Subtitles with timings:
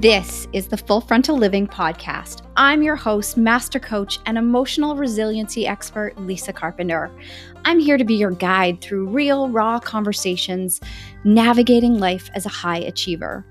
[0.00, 2.46] This is the Full Frontal Living Podcast.
[2.56, 7.10] I'm your host, master coach, and emotional resiliency expert, Lisa Carpenter.
[7.64, 10.80] I'm here to be your guide through real, raw conversations,
[11.24, 13.44] navigating life as a high achiever.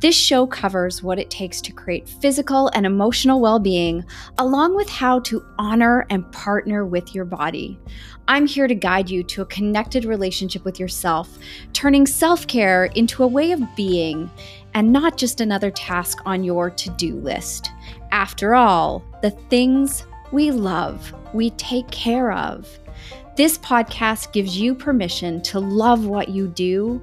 [0.00, 4.04] This show covers what it takes to create physical and emotional well being,
[4.36, 7.80] along with how to honor and partner with your body.
[8.28, 11.38] I'm here to guide you to a connected relationship with yourself,
[11.72, 14.30] turning self care into a way of being
[14.74, 17.70] and not just another task on your to do list.
[18.10, 22.68] After all, the things we love, we take care of.
[23.36, 27.00] This podcast gives you permission to love what you do,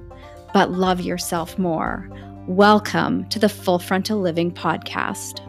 [0.52, 2.10] but love yourself more.
[2.46, 5.40] Welcome to the Full Frontal Living Podcast.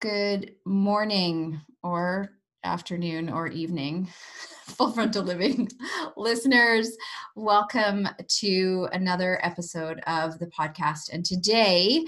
[0.00, 4.08] Good morning, or afternoon, or evening.
[4.66, 5.68] Full Frontal Living
[6.16, 6.96] listeners.
[7.36, 8.08] Welcome
[8.40, 11.12] to another episode of the podcast.
[11.12, 12.04] And today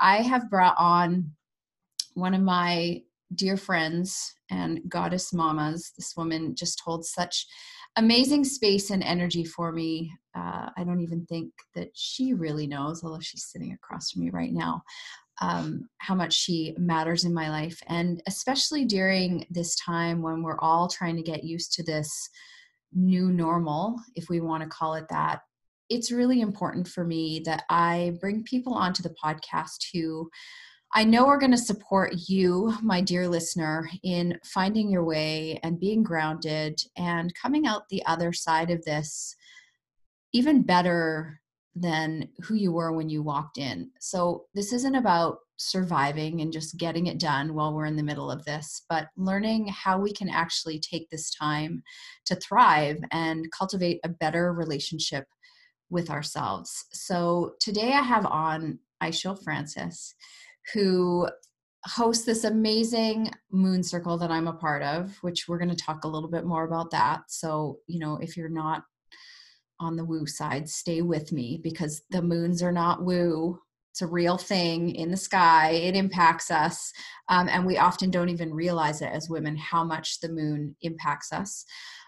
[0.00, 1.30] I have brought on
[2.14, 3.02] one of my
[3.34, 5.92] dear friends and goddess mamas.
[5.96, 7.46] This woman just holds such
[7.96, 10.12] amazing space and energy for me.
[10.34, 14.30] Uh, I don't even think that she really knows, although she's sitting across from me
[14.30, 14.82] right now
[15.40, 17.80] um, how much she matters in my life.
[17.86, 22.28] And especially during this time when we're all trying to get used to this
[22.92, 25.40] new normal, if we want to call it that,
[25.88, 30.30] it's really important for me that I bring people onto the podcast who
[30.92, 35.78] I know are going to support you, my dear listener, in finding your way and
[35.78, 39.36] being grounded and coming out the other side of this
[40.32, 41.39] even better
[41.74, 43.90] than who you were when you walked in.
[44.00, 48.30] So, this isn't about surviving and just getting it done while we're in the middle
[48.30, 51.82] of this, but learning how we can actually take this time
[52.24, 55.26] to thrive and cultivate a better relationship
[55.90, 56.86] with ourselves.
[56.92, 60.14] So, today I have on Ichel Francis,
[60.74, 61.28] who
[61.86, 66.04] hosts this amazing moon circle that I'm a part of, which we're going to talk
[66.04, 67.22] a little bit more about that.
[67.28, 68.84] So, you know, if you're not
[69.80, 73.58] on the woo side, stay with me because the moons are not woo.
[73.92, 75.70] It's a real thing in the sky.
[75.70, 76.92] It impacts us.
[77.28, 81.32] Um, and we often don't even realize it as women how much the moon impacts
[81.32, 81.64] us.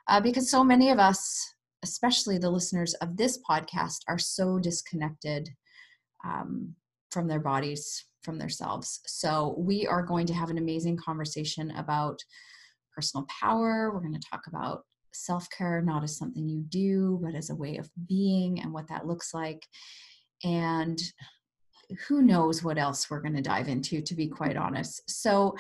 [0.07, 5.49] Uh, because so many of us, especially the listeners of this podcast, are so disconnected
[6.25, 6.75] um,
[7.11, 9.01] from their bodies, from themselves.
[9.07, 12.21] So we are going to have an amazing conversation about
[12.95, 13.91] personal power.
[13.93, 17.55] We're going to talk about self care not as something you do, but as a
[17.55, 19.67] way of being and what that looks like.
[20.45, 21.01] And
[22.09, 25.03] who knows what else we're going to dive into, to be quite honest.
[25.11, 25.57] So,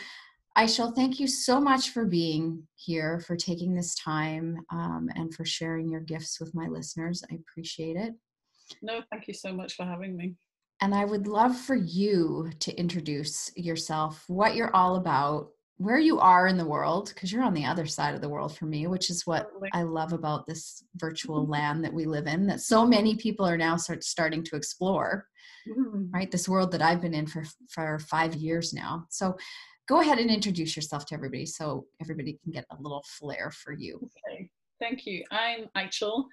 [0.56, 5.46] Ichel thank you so much for being here, for taking this time, um, and for
[5.46, 7.24] sharing your gifts with my listeners.
[7.30, 8.12] I appreciate it.
[8.82, 10.34] No, thank you so much for having me.
[10.82, 15.50] And I would love for you to introduce yourself, what you're all about,
[15.82, 18.56] where you are in the world because you're on the other side of the world
[18.56, 22.46] for me which is what i love about this virtual land that we live in
[22.46, 25.26] that so many people are now start starting to explore
[25.68, 26.10] mm-hmm.
[26.12, 26.30] right?
[26.30, 29.06] This world that i've been in for for five years now.
[29.10, 29.36] So
[29.88, 33.72] go ahead and introduce yourself to everybody so everybody can get a little flair for
[33.72, 33.96] you.
[34.28, 34.50] Okay.
[34.80, 35.24] Thank you.
[35.30, 36.24] I'm Ichel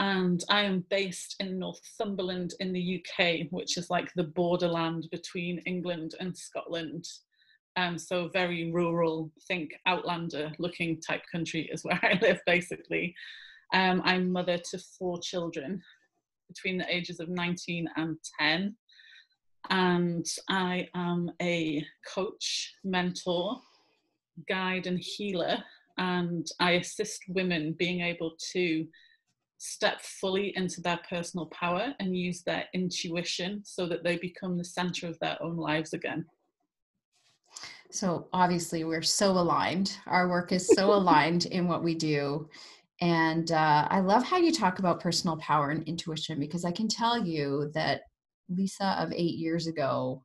[0.00, 5.58] and I am based in Northumberland in the UK, which is like the borderland between
[5.60, 7.06] England and Scotland.
[7.76, 13.14] Um, so very rural, think Outlander looking type country is where I live basically.
[13.72, 15.82] Um, I'm mother to four children
[16.48, 18.76] between the ages of 19 and 10.
[19.70, 23.60] And I am a coach, mentor,
[24.48, 25.62] guide, and healer.
[25.98, 28.86] And I assist women being able to
[29.58, 34.64] step fully into their personal power and use their intuition so that they become the
[34.64, 36.26] center of their own lives again.
[37.92, 39.98] So obviously, we're so aligned.
[40.06, 42.48] Our work is so aligned in what we do.
[43.02, 46.88] And uh, I love how you talk about personal power and intuition because I can
[46.88, 48.02] tell you that
[48.48, 50.24] Lisa of eight years ago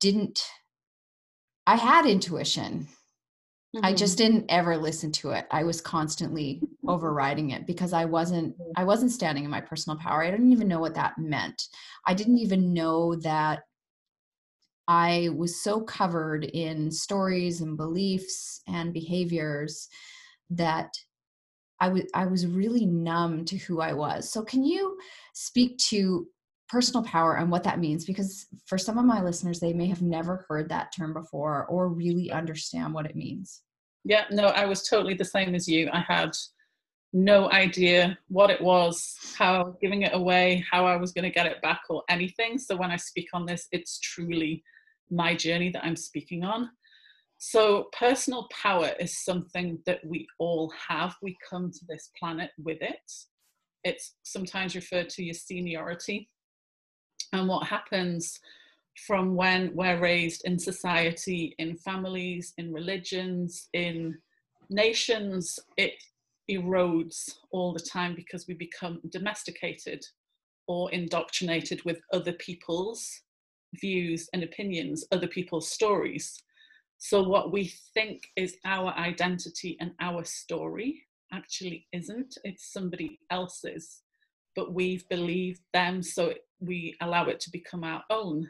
[0.00, 0.42] didn't,
[1.66, 2.88] I had intuition.
[3.76, 3.84] Mm-hmm.
[3.84, 5.46] I just didn't ever listen to it.
[5.50, 10.24] I was constantly overriding it because I wasn't I wasn't standing in my personal power.
[10.24, 11.62] I didn't even know what that meant.
[12.06, 13.60] I didn't even know that
[14.88, 19.86] I was so covered in stories and beliefs and behaviors
[20.50, 20.90] that
[21.78, 24.30] I was I was really numb to who I was.
[24.32, 24.98] So can you
[25.34, 26.26] speak to
[26.68, 30.02] personal power and what that means because for some of my listeners they may have
[30.02, 33.62] never heard that term before or really understand what it means.
[34.04, 35.88] Yeah, no, I was totally the same as you.
[35.92, 36.36] I had
[37.12, 41.46] no idea what it was, how giving it away, how I was going to get
[41.46, 42.58] it back, or anything.
[42.58, 44.62] So when I speak on this, it's truly
[45.10, 46.70] my journey that I'm speaking on.
[47.38, 51.14] So, personal power is something that we all have.
[51.22, 53.12] We come to this planet with it.
[53.84, 56.28] It's sometimes referred to as sovereignty.
[57.32, 58.40] And what happens
[59.06, 64.18] from when we're raised in society, in families, in religions, in
[64.70, 65.94] nations, it
[66.50, 70.04] erodes all the time because we become domesticated
[70.66, 73.22] or indoctrinated with other people's
[73.74, 76.42] views and opinions, other people's stories.
[76.98, 84.02] So, what we think is our identity and our story actually isn't, it's somebody else's,
[84.56, 88.48] but we've believed them, so we allow it to become our own.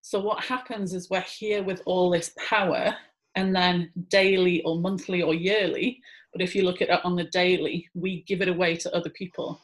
[0.00, 2.96] So, what happens is we're here with all this power,
[3.34, 6.00] and then daily or monthly or yearly,
[6.32, 9.10] but if you look at it on the daily, we give it away to other
[9.10, 9.60] people.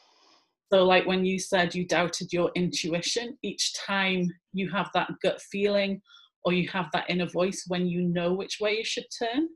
[0.73, 5.41] So, like when you said you doubted your intuition, each time you have that gut
[5.41, 6.03] feeling
[6.45, 9.49] or you have that inner voice when you know which way you should turn,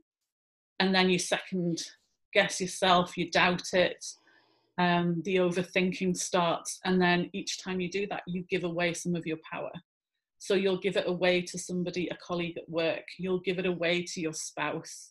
[0.79, 1.81] and then you second
[2.33, 4.03] guess yourself, you doubt it,
[4.79, 9.15] um, the overthinking starts, and then each time you do that, you give away some
[9.15, 9.71] of your power.
[10.39, 14.03] So you'll give it away to somebody, a colleague at work, you'll give it away
[14.03, 15.09] to your spouse.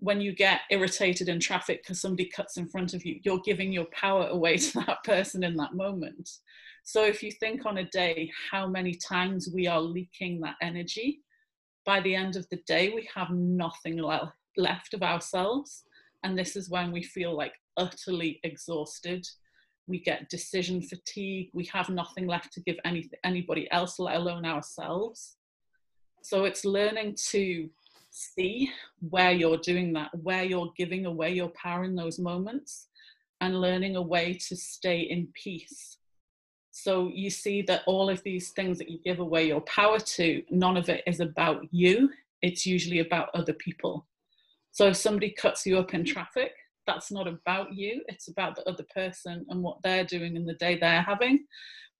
[0.00, 3.72] When you get irritated in traffic because somebody cuts in front of you, you're giving
[3.72, 6.30] your power away to that person in that moment.
[6.84, 11.20] So if you think on a day how many times we are leaking that energy,
[11.84, 15.84] by the end of the day, we have nothing le- left of ourselves.
[16.22, 19.26] And this is when we feel like utterly exhausted
[19.88, 24.44] we get decision fatigue, we have nothing left to give any, anybody else, let alone
[24.44, 25.36] ourselves.
[26.22, 27.68] So it's learning to
[28.10, 28.70] see
[29.00, 32.88] where you're doing that, where you're giving away your power in those moments,
[33.40, 35.98] and learning a way to stay in peace.
[36.70, 40.42] So you see that all of these things that you give away your power to,
[40.50, 42.10] none of it is about you,
[42.42, 44.06] it's usually about other people.
[44.70, 46.52] So if somebody cuts you up in traffic,
[46.88, 50.54] that's not about you it's about the other person and what they're doing and the
[50.54, 51.44] day they're having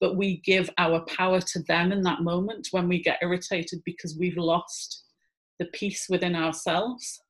[0.00, 4.16] but we give our power to them in that moment when we get irritated because
[4.19, 5.04] we've lost
[5.58, 7.20] the peace within ourselves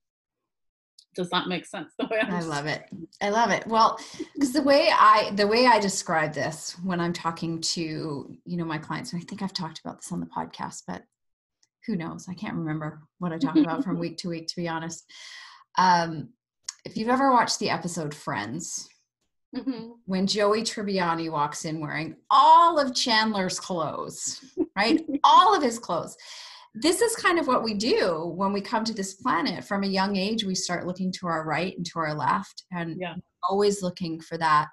[1.15, 2.85] does that make sense the way i love it
[3.21, 3.99] i love it well
[4.35, 8.65] because the way i the way i describe this when i'm talking to you know
[8.65, 11.03] my clients and i think i've talked about this on the podcast but
[11.87, 14.69] who knows i can't remember what i talk about from week to week to be
[14.69, 15.05] honest
[15.79, 16.31] um,
[16.85, 18.89] if you've ever watched the episode Friends,
[19.55, 19.91] mm-hmm.
[20.07, 24.45] when Joey Tribbiani walks in wearing all of Chandler's clothes,
[24.77, 25.05] right?
[25.25, 26.17] all of his clothes.
[26.75, 29.65] This is kind of what we do when we come to this planet.
[29.65, 32.97] From a young age, we start looking to our right and to our left, and
[33.01, 33.15] yeah.
[33.49, 34.69] always looking for that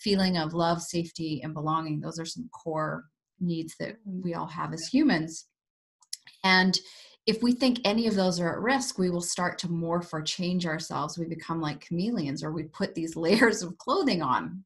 [0.00, 2.00] feeling of love, safety, and belonging.
[2.00, 3.04] Those are some core
[3.40, 5.46] needs that we all have as humans.
[6.44, 6.78] And
[7.26, 10.22] if we think any of those are at risk, we will start to morph or
[10.22, 11.18] change ourselves.
[11.18, 14.64] We become like chameleons or we put these layers of clothing on.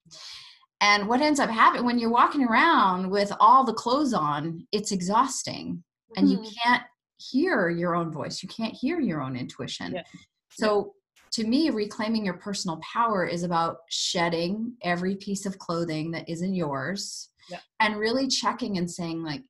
[0.83, 4.93] And what ends up happening when you're walking around with all the clothes on, it's
[4.93, 5.85] exhausting
[6.17, 6.43] and mm-hmm.
[6.43, 6.83] you can't
[7.19, 8.43] hear your own voice.
[8.43, 9.95] You can't hear your own intuition.
[9.95, 10.03] Yeah.
[10.51, 10.95] So,
[11.33, 16.57] to me, reclaiming your personal power is about shedding every piece of clothing that isn't
[16.57, 17.61] yours yeah.
[17.79, 19.43] and really checking and saying, like,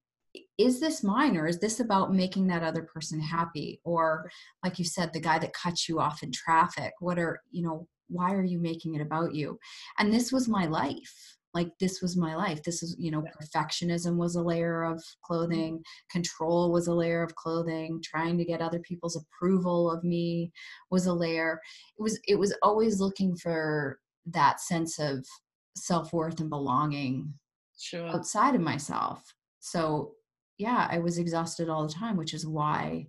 [0.59, 4.31] is this mine or is this about making that other person happy or
[4.62, 7.88] like you said the guy that cuts you off in traffic what are you know
[8.09, 9.59] why are you making it about you
[9.99, 12.62] and this was my life like this was my life.
[12.62, 15.21] This is you know perfectionism was a layer of mm-hmm.
[15.25, 20.52] clothing control was a layer of clothing trying to get other people's approval of me
[20.90, 21.61] was a layer.
[21.99, 25.25] It was it was always looking for that sense of
[25.76, 27.33] self-worth and belonging
[27.78, 28.07] sure.
[28.09, 29.23] outside of myself.
[29.61, 30.12] So
[30.59, 33.07] yeah, I was exhausted all the time, which is why,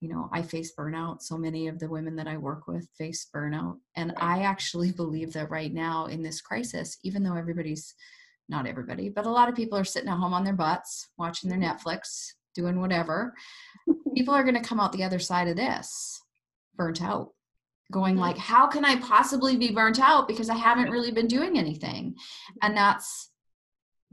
[0.00, 1.22] you know, I face burnout.
[1.22, 3.76] So many of the women that I work with face burnout.
[3.96, 7.94] And I actually believe that right now in this crisis, even though everybody's
[8.48, 11.48] not everybody, but a lot of people are sitting at home on their butts, watching
[11.50, 11.88] their mm-hmm.
[11.88, 13.34] Netflix, doing whatever,
[14.16, 16.20] people are going to come out the other side of this
[16.76, 17.30] burnt out
[17.92, 18.22] going mm-hmm.
[18.22, 22.14] like how can i possibly be burnt out because i haven't really been doing anything
[22.62, 23.30] and that's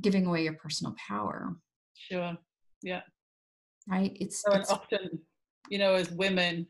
[0.02, 1.56] giving away your personal power
[1.94, 2.36] sure
[2.82, 3.02] yeah
[3.88, 5.22] right it's, so it's often
[5.70, 6.66] you know as women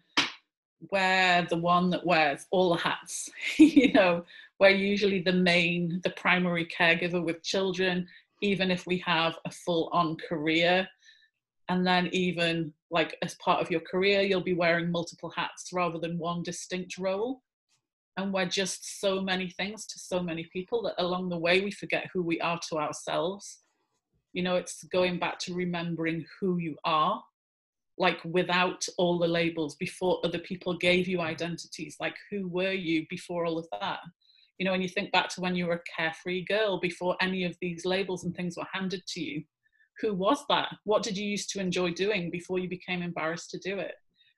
[0.92, 4.24] we're the one that wears all the hats you know
[4.60, 8.08] we're usually the main the primary caregiver with children
[8.42, 10.88] even if we have a full on career.
[11.70, 16.00] And then even like as part of your career you'll be wearing multiple hats rather
[16.00, 17.42] than one distinct role.
[18.16, 21.72] And we're just so many things to so many people that along the way we
[21.72, 23.60] forget who we are to ourselves.
[24.34, 27.22] You know it's going back to remembering who you are
[27.98, 33.06] like without all the labels before other people gave you identities like who were you
[33.10, 34.00] before all of that?
[34.58, 37.44] You know when you think back to when you were a carefree girl before any
[37.44, 39.44] of these labels and things were handed to you.
[40.01, 40.70] Who was that?
[40.84, 43.96] What did you used to enjoy doing before you became embarrassed to do it?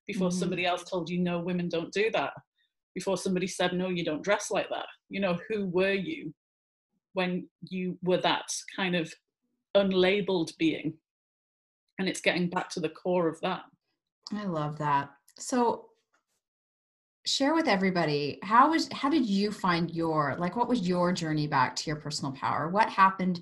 [0.07, 0.39] Before mm-hmm.
[0.39, 2.33] somebody else told you no women don't do that.
[2.95, 4.87] Before somebody said no you don't dress like that.
[5.09, 6.33] You know who were you
[7.13, 9.13] when you were that kind of
[9.75, 10.93] unlabeled being
[11.99, 13.61] and it's getting back to the core of that
[14.33, 15.85] i love that so
[17.25, 21.45] share with everybody how was how did you find your like what was your journey
[21.45, 23.41] back to your personal power what happened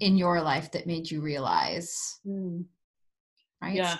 [0.00, 2.64] in your life that made you realize mm.
[3.62, 3.96] right yeah.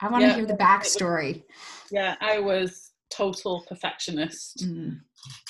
[0.00, 0.36] i want to yeah.
[0.36, 1.42] hear the backstory
[1.90, 4.96] yeah i was total perfectionist mm.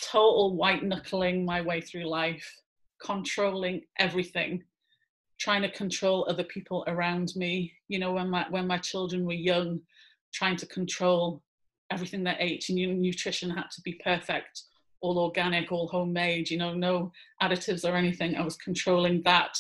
[0.03, 2.51] total white knuckling my way through life
[3.03, 4.63] controlling everything
[5.39, 7.73] trying to control other people around me.
[7.89, 9.81] You know when my when my children were young
[10.33, 11.43] trying to control
[11.91, 12.69] everything they ate.
[12.69, 14.63] And you know, nutrition had to be perfect
[15.03, 17.13] all organic all homemade you know no
[17.43, 18.37] additives or anything.
[18.37, 19.57] I was controlling that.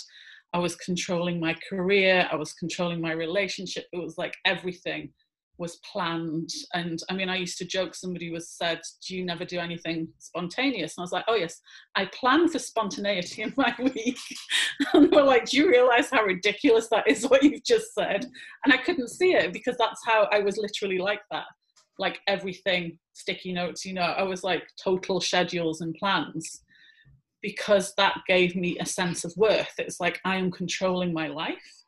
[0.53, 2.27] I was controlling my career.
[2.33, 3.87] I was controlling my relationship.
[3.93, 5.11] It was like everything
[5.59, 6.51] was planned.
[6.75, 10.09] And i mean i used to joke somebody was said do you never do anything
[10.19, 10.97] spontaneous?
[10.97, 11.61] And i was like oh yes
[11.95, 14.19] i plan for spontaneity in my week.
[14.93, 18.27] And we're like do you realize how ridiculous that is what you've just said?
[18.65, 21.47] And i couldn't see it because that's how i was literally like that
[21.99, 26.63] like everything sticky notes you know i was like total schedules and plans
[27.47, 29.73] because that gave me a sense of worth.
[29.79, 31.85] It's like i am controlling my life.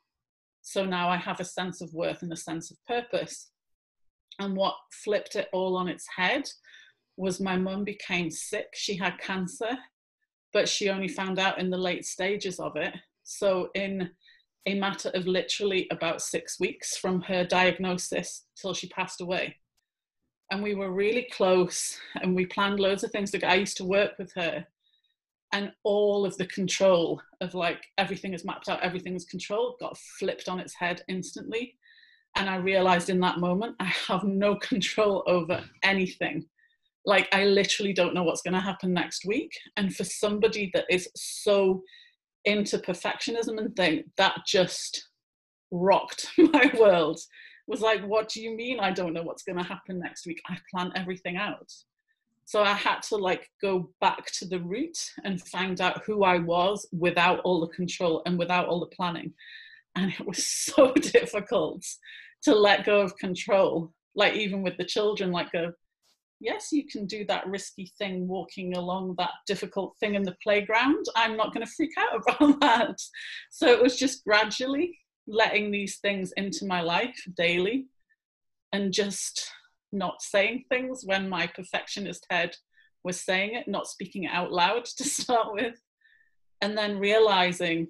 [0.61, 3.51] So now i have a sense of worth and a sense of purpose
[4.39, 6.49] and what flipped it all on its head
[7.17, 8.67] was my mum became sick.
[8.73, 9.77] She had cancer,
[10.53, 12.93] but she only found out in the late stages of it.
[13.23, 14.09] So, in
[14.65, 19.57] a matter of literally about six weeks from her diagnosis till she passed away.
[20.51, 23.33] And we were really close and we planned loads of things.
[23.43, 24.65] I used to work with her
[25.51, 29.97] and all of the control of like everything is mapped out, everything is controlled, got
[29.97, 31.75] flipped on its head instantly.
[32.35, 36.45] And I realized in that moment, I have no control over anything.
[37.05, 39.51] Like, I literally don't know what's going to happen next week.
[39.77, 41.81] And for somebody that is so
[42.45, 45.09] into perfectionism and thing, that just
[45.71, 47.19] rocked my world.
[47.67, 50.41] Was like, what do you mean I don't know what's going to happen next week?
[50.49, 51.71] I plan everything out.
[52.45, 56.39] So I had to like go back to the root and find out who I
[56.39, 59.33] was without all the control and without all the planning
[59.99, 61.83] and it was so difficult
[62.43, 65.49] to let go of control like even with the children like
[66.39, 71.05] yes you can do that risky thing walking along that difficult thing in the playground.
[71.15, 72.97] I'm not going to freak out about that.
[73.51, 77.87] So it was just gradually letting these things into my life daily
[78.71, 79.51] and just
[79.91, 82.55] not saying things when my perfectionist head
[83.03, 85.75] was saying it not speaking it out loud to start with
[86.61, 87.87] and then realizing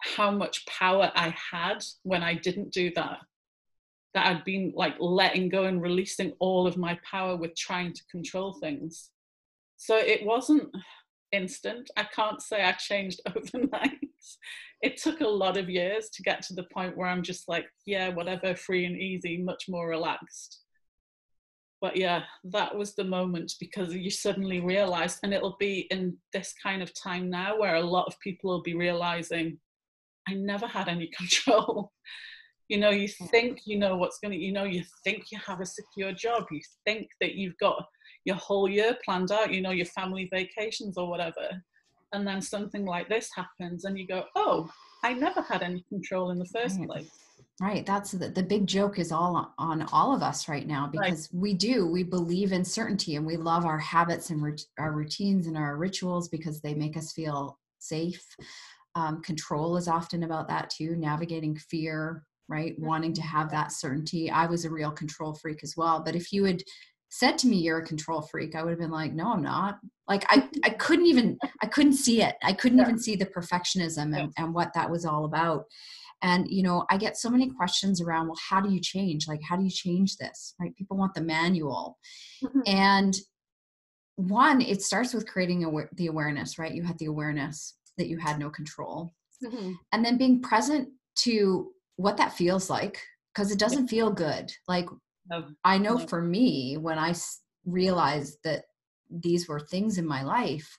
[0.00, 3.18] how much power I had when I didn't do that.
[4.14, 8.02] That I'd been like letting go and releasing all of my power with trying to
[8.10, 9.10] control things.
[9.76, 10.68] So it wasn't
[11.32, 11.90] instant.
[11.96, 13.98] I can't say I changed overnight.
[14.82, 17.66] it took a lot of years to get to the point where I'm just like,
[17.84, 20.60] yeah, whatever, free and easy, much more relaxed.
[21.80, 26.54] But yeah, that was the moment because you suddenly realize, and it'll be in this
[26.62, 29.58] kind of time now where a lot of people will be realizing
[30.28, 31.92] I never had any control.
[32.68, 33.30] you know, you mm.
[33.30, 36.44] think you know what's going to, you know, you think you have a secure job.
[36.50, 37.84] You think that you've got
[38.24, 41.48] your whole year planned out, you know, your family vacations or whatever.
[42.12, 44.68] And then something like this happens and you go, oh,
[45.04, 46.88] I never had any control in the first right.
[46.88, 47.10] place.
[47.60, 47.86] Right.
[47.86, 51.40] That's the, the big joke is all on all of us right now because right.
[51.40, 55.56] we do, we believe in certainty and we love our habits and our routines and
[55.56, 58.26] our rituals because they make us feel safe
[58.96, 62.74] um, control is often about that too, navigating fear, right?
[62.78, 64.30] Wanting to have that certainty.
[64.30, 66.02] I was a real control freak as well.
[66.02, 66.62] But if you had
[67.10, 69.78] said to me you're a control freak, I would have been like, no, I'm not.
[70.08, 72.36] Like I, I couldn't even, I couldn't see it.
[72.42, 72.84] I couldn't yeah.
[72.84, 75.64] even see the perfectionism and, and what that was all about.
[76.22, 79.28] And you know, I get so many questions around, well, how do you change?
[79.28, 80.54] Like, how do you change this?
[80.58, 80.74] Right?
[80.74, 81.98] People want the manual.
[82.42, 82.60] Mm-hmm.
[82.64, 83.14] And
[84.16, 86.72] one, it starts with creating the awareness, right?
[86.72, 89.14] You had the awareness that you had no control.
[89.44, 89.72] Mm-hmm.
[89.92, 93.00] And then being present to what that feels like,
[93.34, 94.52] because it doesn't feel good.
[94.68, 94.86] Like,
[95.30, 95.44] no.
[95.64, 96.06] I know no.
[96.06, 97.14] for me, when I
[97.64, 98.64] realized that
[99.10, 100.78] these were things in my life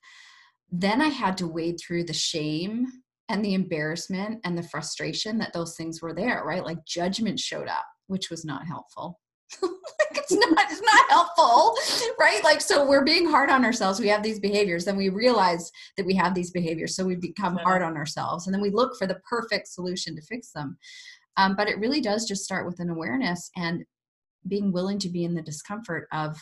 [0.72, 2.88] then i had to wade through the shame
[3.30, 7.68] and the embarrassment and the frustration that those things were there right like judgment showed
[7.68, 9.20] up which was not helpful
[9.62, 11.76] like it's not it's not helpful
[12.20, 12.44] right?
[12.44, 14.00] Like so we're being hard on ourselves.
[14.00, 17.58] We have these behaviors then we realize that we have these behaviors so we become
[17.58, 20.78] hard on ourselves and then we look for the perfect solution to fix them.
[21.38, 23.84] Um, but it really does just start with an awareness and
[24.48, 26.38] being willing to be in the discomfort of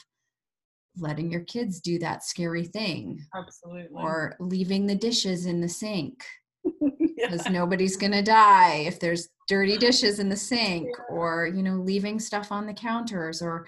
[0.97, 4.01] letting your kids do that scary thing absolutely.
[4.01, 6.23] or leaving the dishes in the sink
[6.63, 7.51] because yeah.
[7.51, 12.19] nobody's going to die if there's dirty dishes in the sink or you know leaving
[12.19, 13.65] stuff on the counters or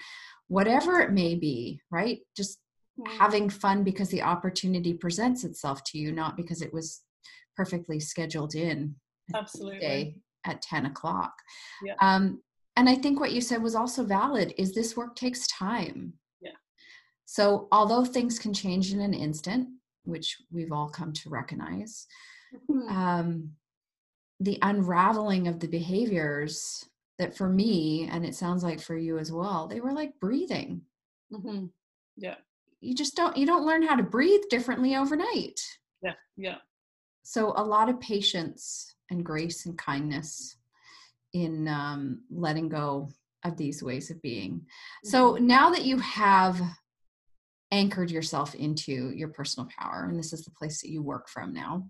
[0.48, 2.58] whatever it may be right just
[2.98, 3.16] mm-hmm.
[3.18, 7.02] having fun because the opportunity presents itself to you not because it was
[7.56, 8.94] perfectly scheduled in
[9.34, 10.16] absolutely
[10.46, 11.32] at 10 o'clock
[11.84, 11.94] yeah.
[12.00, 12.40] um,
[12.76, 16.50] and i think what you said was also valid is this work takes time yeah
[17.24, 19.68] so although things can change in an instant
[20.04, 22.06] which we've all come to recognize
[22.70, 22.88] mm-hmm.
[22.88, 23.50] um,
[24.40, 26.84] the unraveling of the behaviors
[27.18, 30.82] that for me and it sounds like for you as well they were like breathing.
[31.32, 31.66] Mm-hmm.
[32.16, 32.36] yeah.
[32.80, 35.60] You just don't you don't learn how to breathe differently overnight.
[36.02, 36.56] Yeah yeah.
[37.24, 40.56] So a lot of patience and grace and kindness
[41.34, 43.10] in um, letting go
[43.44, 44.52] of these ways of being.
[44.52, 45.08] Mm-hmm.
[45.10, 46.60] so now that you have
[47.70, 51.52] anchored yourself into your personal power and this is the place that you work from
[51.52, 51.86] now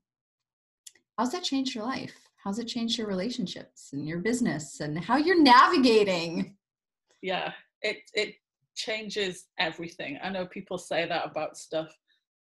[1.16, 5.18] how's that changed your life how's it changed your relationships and your business and how
[5.18, 6.56] you're navigating?
[7.20, 7.52] Yeah
[7.82, 8.36] it it
[8.74, 10.18] changes everything.
[10.22, 11.94] I know people say that about stuff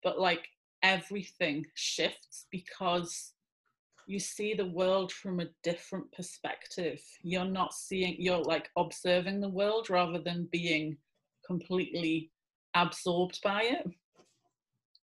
[0.05, 0.47] but like
[0.85, 3.33] everything shifts because
[4.07, 7.01] you see the world from a different perspective.
[7.23, 10.97] You're not seeing you're like observing the world rather than being
[11.45, 12.31] completely
[12.77, 13.91] absorbed by it.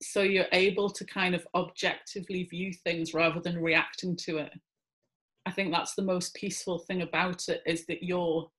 [0.00, 4.53] So you're able to kind of objectively view things rather than reacting to it
[5.46, 8.51] i think that's the most peaceful thing about it is that you're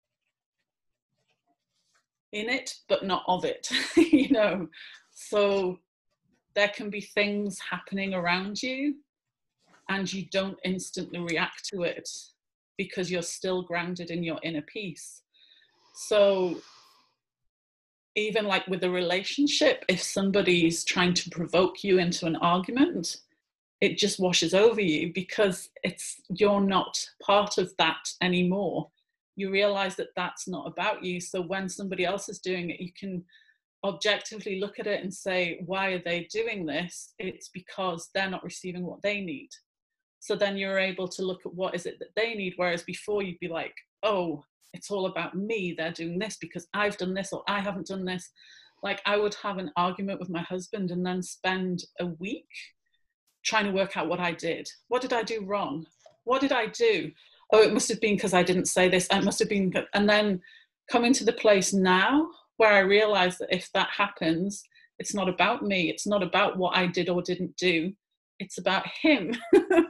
[2.32, 3.68] in it but not of it
[4.30, 4.68] you know?
[5.12, 5.80] So
[6.56, 8.96] there can be things happening around you
[9.90, 12.10] and you don't instantly react to it
[12.78, 15.24] because you're still grounded in your inner peace.
[15.96, 16.62] So
[18.16, 23.18] even like with a relationship, if somebody's trying to provoke you into an argument,
[23.82, 28.90] it just washes over you because it's you're not part of that anymore.
[29.36, 31.22] You realize that that's not about you.
[31.22, 33.24] So when somebody else is doing it, you can
[33.86, 37.14] objectively look at it and say, why are they doing this?
[37.20, 39.50] It's because they're not receiving what they need.
[40.20, 42.54] So then you're able to look at what is it that they need.
[42.58, 46.98] Whereas before you'd be like, oh, it's all about me they're doing this because i've
[46.98, 48.32] done this or i haven't done this
[48.84, 52.48] like i would have an argument with my husband and then spend a week
[53.44, 54.68] trying to work out what i did.
[54.88, 55.86] What did i do wrong?
[56.24, 57.12] What did i do?
[57.52, 60.08] Oh it must have been because i didn't say this it must have been and
[60.08, 60.42] then
[60.92, 64.64] coming to the place now where i realize that if that happens
[65.00, 67.92] it's not about me it's not about what i did or didn't do
[68.40, 69.36] it's about him.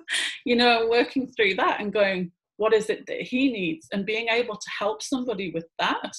[0.46, 3.88] You know working through that and going what is it that he needs?
[3.92, 6.14] And being able to help somebody with that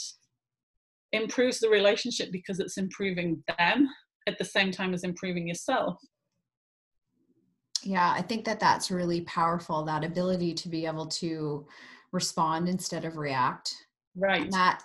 [1.12, 3.88] improves the relationship because it's improving them
[4.29, 5.99] at the same time as improving yourself
[7.83, 11.66] yeah i think that that's really powerful that ability to be able to
[12.12, 13.75] respond instead of react
[14.16, 14.83] right and that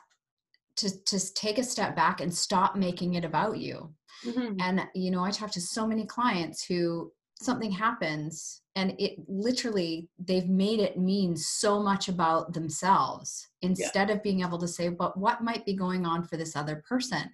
[0.75, 3.89] to to take a step back and stop making it about you
[4.25, 4.55] mm-hmm.
[4.59, 10.09] and you know i talk to so many clients who something happens and it literally
[10.19, 14.15] they've made it mean so much about themselves instead yeah.
[14.15, 17.29] of being able to say but what might be going on for this other person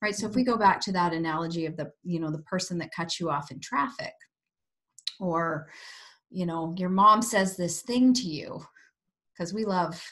[0.00, 0.30] right so mm-hmm.
[0.30, 3.18] if we go back to that analogy of the you know the person that cuts
[3.18, 4.12] you off in traffic
[5.22, 5.68] or
[6.30, 8.62] you know your mom says this thing to you
[9.32, 10.02] because we love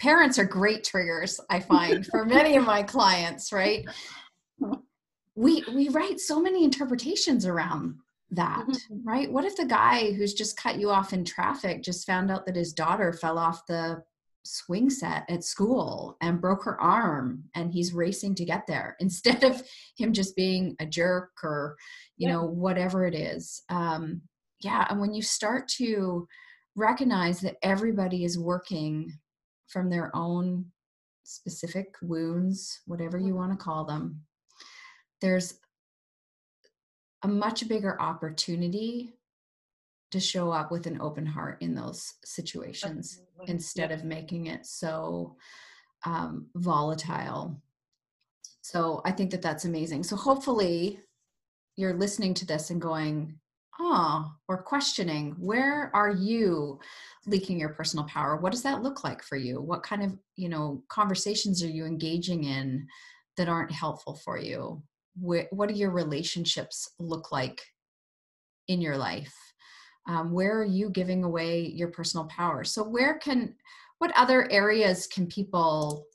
[0.00, 3.84] parents are great triggers i find for many of my clients right
[5.34, 7.96] we we write so many interpretations around
[8.30, 9.08] that, mm-hmm.
[9.08, 9.30] right?
[9.30, 12.56] What if the guy who's just cut you off in traffic just found out that
[12.56, 14.02] his daughter fell off the
[14.42, 19.44] swing set at school and broke her arm and he's racing to get there instead
[19.44, 19.62] of
[19.96, 21.76] him just being a jerk or
[22.16, 22.34] you yeah.
[22.34, 24.22] know whatever it is um
[24.60, 26.26] yeah and when you start to
[26.74, 29.12] recognize that everybody is working
[29.66, 30.64] from their own
[31.24, 33.36] specific wounds whatever you mm-hmm.
[33.36, 34.20] want to call them
[35.20, 35.58] there's
[37.22, 39.14] a much bigger opportunity
[40.10, 43.52] to show up with an open heart in those situations Absolutely.
[43.52, 45.36] instead of making it so
[46.04, 47.60] um, volatile.
[48.62, 50.04] So I think that that's amazing.
[50.04, 51.00] So hopefully
[51.76, 53.38] you're listening to this and going,
[53.80, 56.78] oh, or questioning, where are you
[57.26, 58.36] leaking your personal power?
[58.36, 59.60] What does that look like for you?
[59.60, 62.86] What kind of, you know, conversations are you engaging in
[63.36, 64.82] that aren't helpful for you?
[65.20, 67.62] What do your relationships look like
[68.68, 69.34] in your life?
[70.08, 72.64] Um, where are you giving away your personal power?
[72.64, 73.54] So where can,
[73.98, 76.06] what other areas can people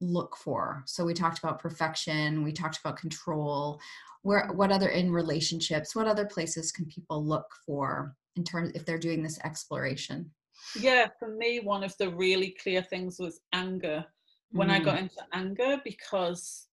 [0.00, 3.80] look for so we talked about perfection we talked about control
[4.22, 8.84] where what other in relationships what other places can people look for in terms if
[8.84, 10.30] they're doing this exploration
[10.78, 14.04] yeah for me one of the really clear things was anger
[14.52, 14.72] when mm.
[14.72, 15.02] i got mm.
[15.02, 16.68] into anger because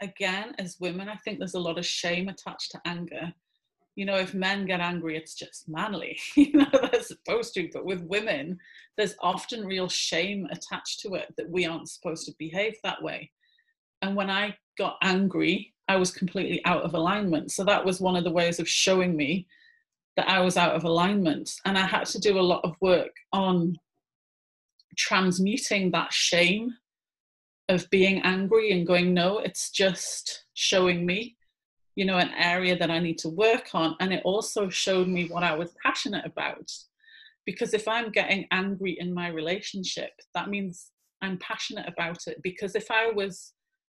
[0.00, 3.32] again as women i think there's a lot of shame attached to anger
[4.00, 7.68] you know, if men get angry, it's just manly, you know, they're supposed to.
[7.70, 8.58] But with women,
[8.96, 13.30] there's often real shame attached to it that we aren't supposed to behave that way.
[14.00, 17.52] And when I got angry, I was completely out of alignment.
[17.52, 19.46] So that was one of the ways of showing me
[20.16, 21.52] that I was out of alignment.
[21.66, 23.76] And I had to do a lot of work on
[24.96, 26.72] transmuting that shame
[27.68, 31.36] of being angry and going, no, it's just showing me
[32.00, 33.94] you know, an area that I need to work on.
[34.00, 36.72] And it also showed me what I was passionate about.
[37.44, 42.40] Because if I'm getting angry in my relationship, that means I'm passionate about it.
[42.42, 43.52] Because if I was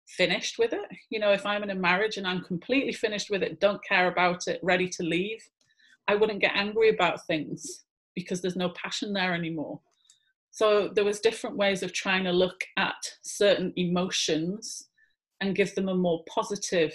[0.06, 3.42] finished with it, you know, if I'm in a marriage and I'm completely finished with
[3.42, 5.42] it, don't care about it, ready to leave,
[6.10, 7.86] I wouldn't get angry about things
[8.16, 9.80] because there's no passion there anymore.
[10.52, 14.89] So there was different ways of trying to look at certain emotions
[15.39, 16.94] and give them a more positive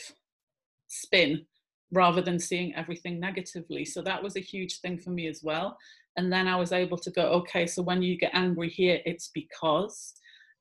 [0.89, 1.45] spin
[1.93, 3.85] rather than seeing everything negatively.
[3.85, 5.79] So that was a huge thing for me as well.
[6.17, 9.31] And then I was able to go, okay, so when you get angry here, it's
[9.33, 10.15] because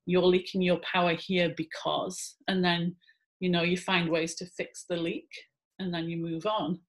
[0.06, 2.96] you're leaking your power here because, and then,
[3.40, 5.28] you know, you find ways to fix the leak
[5.80, 6.80] and then you move on.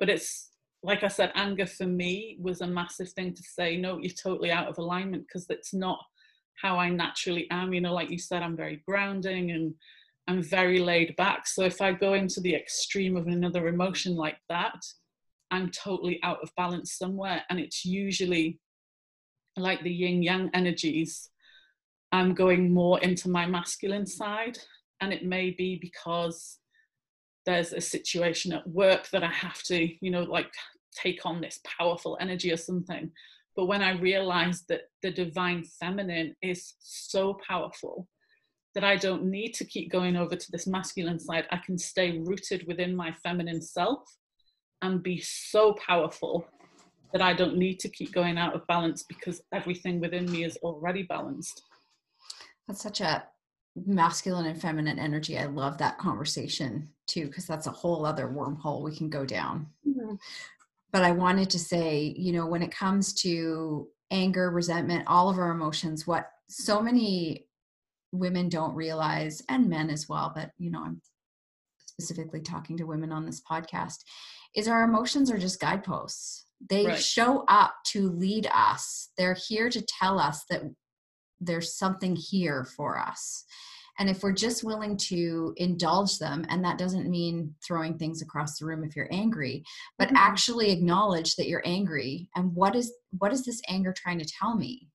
[0.00, 0.50] But it's,
[0.82, 4.50] like I said, anger for me was a massive thing to say, no, you're totally
[4.50, 5.98] out of alignment because that's not
[6.60, 7.72] how I naturally am.
[7.72, 9.74] You know, like you said, I'm very grounding and
[10.26, 11.46] I'm very laid back.
[11.46, 14.80] So if I go into the extreme of another emotion like that,
[15.50, 17.42] I'm totally out of balance somewhere.
[17.50, 18.58] And it's usually
[19.56, 21.30] like the yin yang energies.
[22.10, 24.58] I'm going more into my masculine side.
[25.00, 26.58] And it may be because
[27.44, 30.50] there's a situation at work that I have to, you know, like
[30.96, 33.10] take on this powerful energy or something.
[33.56, 38.08] But when I realized that the divine feminine is so powerful
[38.74, 41.46] that I don't need to keep going over to this masculine side.
[41.50, 44.02] I can stay rooted within my feminine self
[44.82, 46.46] and be so powerful
[47.12, 50.56] that I don't need to keep going out of balance because everything within me is
[50.58, 51.62] already balanced.
[52.66, 53.24] That's such a
[53.76, 55.38] masculine and feminine energy.
[55.38, 59.68] I love that conversation too, because that's a whole other wormhole we can go down.
[59.86, 60.14] Mm-hmm.
[60.92, 65.38] But I wanted to say, you know, when it comes to anger, resentment, all of
[65.38, 67.46] our emotions, what so many
[68.14, 71.00] women don't realize and men as well but you know i'm
[71.86, 73.98] specifically talking to women on this podcast
[74.54, 76.98] is our emotions are just guideposts they right.
[76.98, 80.62] show up to lead us they're here to tell us that
[81.40, 83.44] there's something here for us
[83.98, 88.58] and if we're just willing to indulge them and that doesn't mean throwing things across
[88.58, 89.62] the room if you're angry
[89.98, 90.16] but mm-hmm.
[90.16, 94.56] actually acknowledge that you're angry and what is what is this anger trying to tell
[94.56, 94.88] me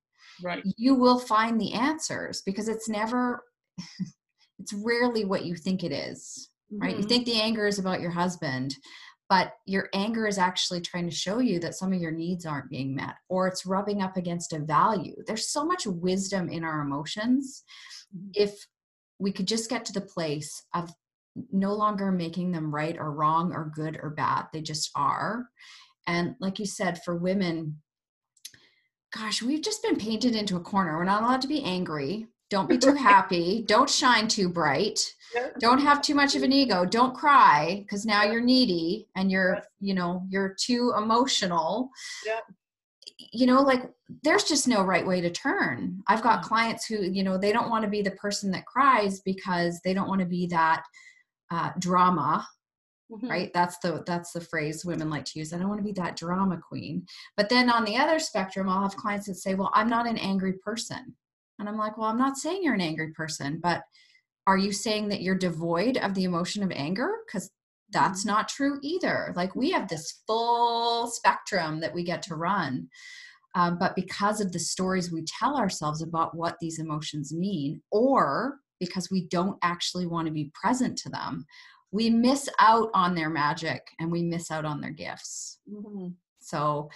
[0.43, 0.63] right.
[0.78, 3.43] you will find the answers because it's never
[4.60, 6.91] it's rarely what you think it is right?
[6.91, 7.02] Mm-hmm.
[7.02, 8.75] you think the anger is about your husband
[9.30, 12.71] but your anger is actually trying to show you that some of your needs aren't
[12.71, 15.15] being met or it's rubbing up against a value.
[15.28, 17.63] There's so much wisdom in our emotions.
[18.15, 18.32] Mm-hmm.
[18.34, 18.65] if
[19.19, 20.91] we could just get to the place of
[21.52, 25.47] no longer making them right or wrong or good or bad they just are.
[26.08, 27.80] And like you said for women
[29.12, 30.98] gosh, we've just been painted into a corner.
[30.98, 32.28] We're not allowed to be angry.
[32.50, 33.63] Don't be too happy.
[33.67, 35.00] Don't shine too bright.
[35.60, 36.84] Don't have too much of an ego.
[36.84, 41.89] Don't cry because now you're needy and you're, you know, you're too emotional.
[42.26, 42.39] Yeah.
[43.32, 43.91] You know, like
[44.24, 46.02] there's just no right way to turn.
[46.08, 49.19] I've got clients who, you know, they don't want to be the person that cries
[49.22, 50.84] because they don't want to be that
[51.52, 52.48] uh, drama
[53.12, 53.28] Mm-hmm.
[53.28, 53.52] right?
[53.54, 55.52] That's the that's the phrase women like to use.
[55.52, 57.06] I don't want to be that drama queen.
[57.38, 60.17] But then on the other spectrum i'll have clients that say well i'm not an
[60.17, 61.15] angry person.
[61.58, 63.82] And i'm like well i'm not saying you're an angry person but
[64.45, 67.10] are you saying that you're devoid of the emotion of anger?
[67.26, 67.52] Because
[67.91, 68.30] that's mm-hmm.
[68.30, 69.34] not true either.
[69.36, 72.89] Like we have this full spectrum that we get to run
[73.56, 78.60] um, but because of the stories we tell ourselves about what these emotions mean or
[78.80, 81.45] because we don't actually want to be present to them
[81.91, 86.10] we miss out on their magic and we miss out on their gifts mm-hmm.
[86.39, 86.89] so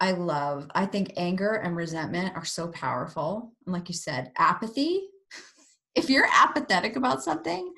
[0.00, 5.02] i love i think anger and resentment are so powerful and like you said apathy
[5.94, 7.72] if you're apathetic about something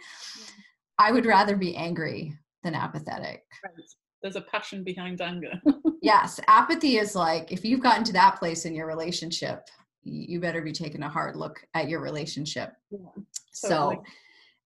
[0.99, 3.75] i would rather be angry than apathetic right.
[4.23, 5.53] there's a passion behind anger
[6.03, 9.69] yes apathy is like if you've gotten to that place in your relationship
[10.05, 12.73] you better be taking a hard look at your relationship.
[12.91, 13.25] Yeah, totally.
[13.53, 14.03] So,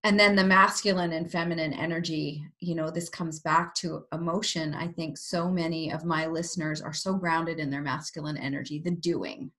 [0.04, 4.74] and then the masculine and feminine energy, you know, this comes back to emotion.
[4.74, 8.92] I think so many of my listeners are so grounded in their masculine energy, the
[8.92, 9.50] doing,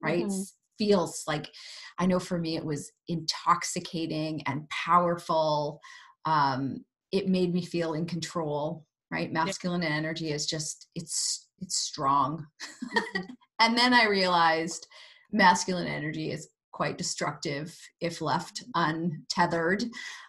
[0.00, 0.24] right?
[0.26, 0.42] Mm-hmm.
[0.78, 1.50] Feels like,
[1.98, 5.80] I know for me, it was intoxicating and powerful.
[6.24, 9.32] Um, it made me feel in control, right?
[9.32, 9.88] Masculine yeah.
[9.88, 12.46] energy is just, it's, it's strong.
[12.62, 13.22] Mm-hmm.
[13.58, 14.86] and then I realized,
[15.32, 19.82] masculine energy is quite destructive if left untethered.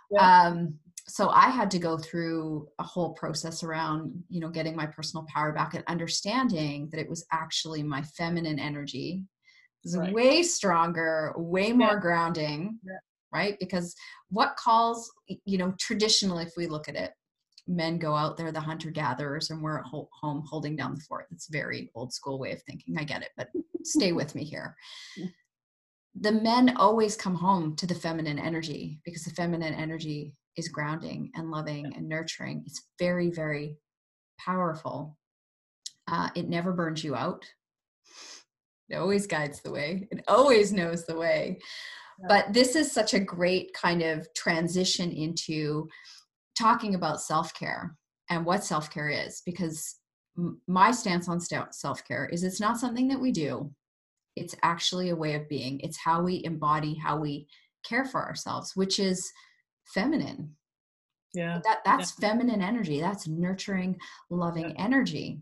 [0.09, 0.47] Yeah.
[0.47, 4.87] Um, so I had to go through a whole process around, you know, getting my
[4.87, 9.23] personal power back and understanding that it was actually my feminine energy.
[9.83, 10.11] It was right.
[10.13, 11.99] way stronger, way more yeah.
[11.99, 12.97] grounding, yeah.
[13.31, 13.55] right?
[13.59, 13.95] Because
[14.29, 15.11] what calls,
[15.45, 17.11] you know, traditionally, if we look at it,
[17.67, 21.27] men go out there, the hunter gatherers, and we're at home holding down the fort.
[21.29, 22.97] It's very old school way of thinking.
[22.97, 23.49] I get it, but
[23.83, 24.75] stay with me here.
[26.15, 31.31] The men always come home to the feminine energy because the feminine energy is grounding
[31.35, 32.63] and loving and nurturing.
[32.65, 33.77] It's very, very
[34.39, 35.17] powerful.
[36.07, 37.45] Uh, it never burns you out.
[38.89, 40.07] It always guides the way.
[40.11, 41.59] It always knows the way.
[42.27, 45.87] But this is such a great kind of transition into
[46.57, 47.95] talking about self care
[48.29, 49.95] and what self care is because
[50.67, 53.71] my stance on self care is it's not something that we do,
[54.39, 55.79] it's actually a way of being.
[55.81, 57.47] It's how we embody, how we
[57.83, 59.31] care for ourselves, which is
[59.93, 60.55] feminine.
[61.33, 61.59] Yeah.
[61.63, 62.29] That that's yeah.
[62.29, 62.99] feminine energy.
[62.99, 63.97] That's nurturing,
[64.29, 64.83] loving yeah.
[64.83, 65.41] energy.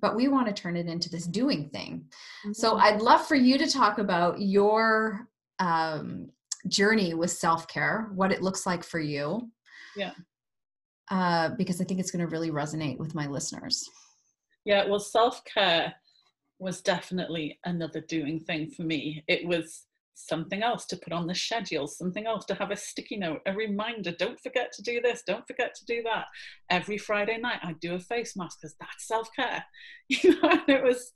[0.00, 2.04] But we want to turn it into this doing thing.
[2.44, 2.52] Mm-hmm.
[2.52, 6.30] So I'd love for you to talk about your um,
[6.68, 9.50] journey with self care, what it looks like for you.
[9.96, 10.12] Yeah
[11.10, 13.88] uh, because I think it's going to really resonate with my listeners.
[14.64, 15.94] Yeah, well, self care
[16.58, 19.24] was definitely another doing thing for me.
[19.28, 23.16] It was something else to put on the schedule, something else to have a sticky
[23.16, 26.26] note, a reminder don't forget to do this, don't forget to do that.
[26.70, 29.64] Every Friday night, I do a face mask because that's self care.
[30.08, 31.12] You know, it was,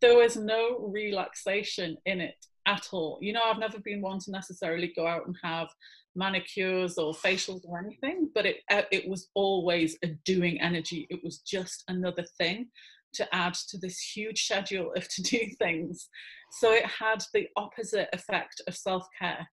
[0.00, 2.34] there was no relaxation in it
[2.66, 3.18] at all.
[3.20, 5.68] You know, I've never been one to necessarily go out and have
[6.16, 11.06] manicures or facials or anything, but it uh, it was always a doing energy.
[11.10, 12.68] It was just another thing
[13.14, 16.08] to add to this huge schedule of to do things.
[16.52, 19.48] So it had the opposite effect of self care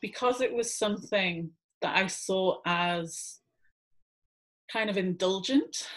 [0.00, 1.50] because it was something
[1.82, 3.38] that I saw as
[4.72, 5.88] kind of indulgent.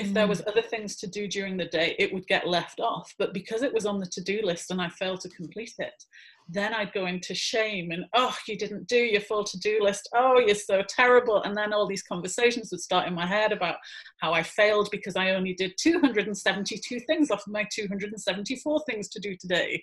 [0.00, 0.48] If there was mm.
[0.48, 3.12] other things to do during the day, it would get left off.
[3.18, 6.04] But because it was on the to do list and I failed to complete it,
[6.48, 10.08] then I'd go into shame and, oh, you didn't do your full to do list.
[10.14, 11.42] Oh, you're so terrible.
[11.42, 13.76] And then all these conversations would start in my head about
[14.20, 19.20] how I failed because I only did 272 things off of my 274 things to
[19.20, 19.80] do today.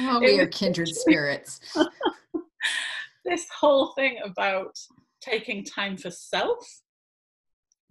[0.00, 1.60] oh, we are kindred spirits.
[3.24, 4.78] this whole thing about
[5.20, 6.81] taking time for self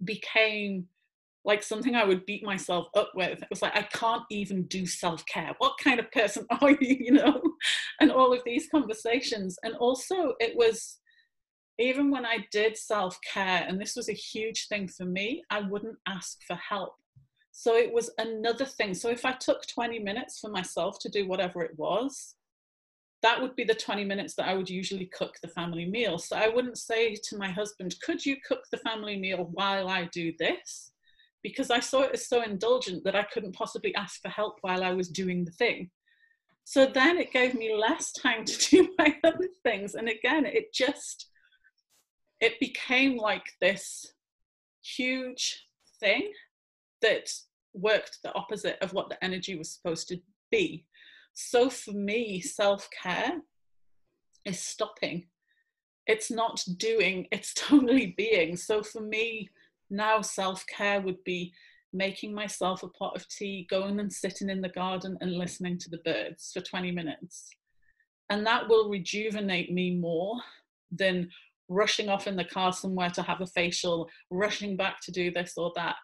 [0.04, 0.86] became
[1.44, 3.42] like something I would beat myself up with.
[3.42, 5.52] It was like, I can't even do self care.
[5.58, 6.96] What kind of person are you?
[7.00, 7.42] You know,
[8.00, 9.58] and all of these conversations.
[9.64, 10.98] And also, it was
[11.78, 15.60] even when I did self care, and this was a huge thing for me, I
[15.60, 16.94] wouldn't ask for help.
[17.50, 18.94] So it was another thing.
[18.94, 22.34] So if I took 20 minutes for myself to do whatever it was,
[23.22, 26.18] that would be the 20 minutes that I would usually cook the family meal.
[26.18, 30.08] So I wouldn't say to my husband, Could you cook the family meal while I
[30.12, 30.92] do this?
[31.42, 34.84] because I saw it as so indulgent that I couldn't possibly ask for help while
[34.84, 35.90] I was doing the thing.
[36.64, 39.94] So then it gave me less time to do my other things.
[39.94, 41.28] And again, it just,
[42.40, 44.14] it became like this
[44.82, 45.66] huge
[46.00, 46.32] thing
[47.02, 47.30] that
[47.74, 50.18] worked the opposite of what the energy was supposed to
[50.50, 50.86] be.
[51.34, 53.40] So for me, self care
[54.44, 55.26] is stopping.
[56.06, 58.56] It's not doing, it's totally being.
[58.56, 59.48] So for me,
[59.90, 61.52] now self care would be
[61.92, 65.90] making myself a pot of tea, going and sitting in the garden and listening to
[65.90, 67.50] the birds for 20 minutes.
[68.30, 70.36] And that will rejuvenate me more
[70.90, 71.30] than
[71.68, 75.54] rushing off in the car somewhere to have a facial, rushing back to do this
[75.58, 75.96] or that.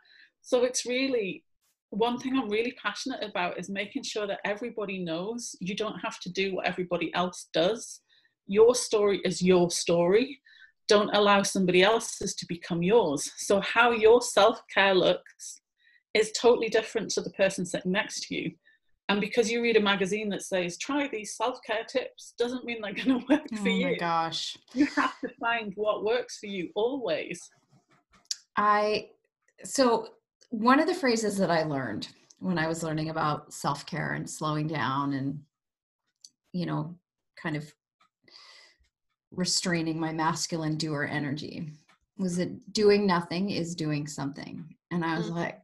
[0.43, 1.45] So it's really
[1.91, 6.21] one thing I'm really passionate about is making sure that everybody knows you don't have
[6.21, 8.01] to do what everybody else does
[8.49, 10.41] your story is your story.
[10.89, 13.31] Don't allow somebody else's to become yours.
[13.37, 15.61] So, how your self care looks
[16.15, 18.53] is totally different to the person sitting next to you.
[19.11, 22.81] And because you read a magazine that says, try these self care tips, doesn't mean
[22.81, 23.87] they're going to work oh for you.
[23.87, 24.57] Oh my gosh.
[24.75, 27.51] You have to find what works for you always.
[28.57, 29.11] I,
[29.63, 30.09] so
[30.51, 32.09] one of the phrases that I learned
[32.39, 35.41] when I was learning about self care and slowing down and,
[36.53, 36.97] you know,
[37.37, 37.73] kind of
[39.31, 41.71] restraining my masculine doer energy
[42.17, 44.65] was that doing nothing is doing something.
[44.91, 45.37] And I was mm-hmm.
[45.37, 45.61] like,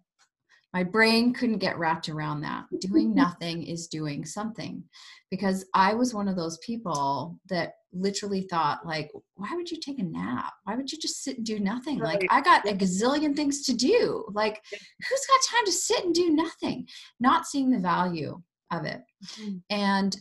[0.74, 2.64] my brain couldn't get wrapped around that.
[2.80, 4.82] Doing nothing is doing something
[5.30, 10.00] because I was one of those people that literally thought like why would you take
[10.00, 10.52] a nap?
[10.64, 12.00] Why would you just sit and do nothing?
[12.00, 12.20] Right.
[12.20, 14.24] Like I got a gazillion things to do.
[14.32, 16.88] Like who's got time to sit and do nothing?
[17.20, 19.00] Not seeing the value of it.
[19.38, 19.56] Mm-hmm.
[19.70, 20.16] And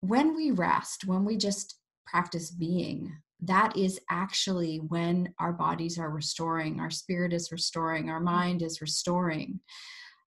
[0.00, 1.76] when we rest, when we just
[2.06, 8.20] practice being, that is actually when our bodies are restoring, our spirit is restoring, our
[8.20, 9.60] mind is restoring.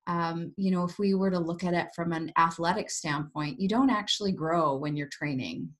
[0.06, 3.68] Um, you know, if we were to look at it from an athletic standpoint, you
[3.68, 5.70] don't actually grow when you're training.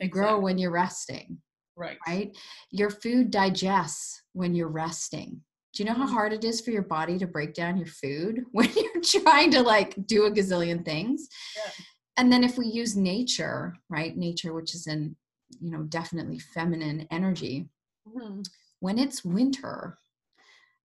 [0.00, 0.20] You exactly.
[0.20, 1.38] grow when you're resting.
[1.76, 1.98] Right.
[2.06, 2.36] Right.
[2.70, 5.40] Your food digests when you're resting.
[5.74, 6.14] Do you know how mm-hmm.
[6.14, 9.62] hard it is for your body to break down your food when you're trying to
[9.62, 11.28] like do a gazillion things?
[11.56, 11.70] Yeah.
[12.18, 14.16] And then if we use nature, right?
[14.16, 15.16] Nature, which is in
[15.60, 17.68] you know definitely feminine energy
[18.08, 18.40] mm-hmm.
[18.80, 19.98] when it's winter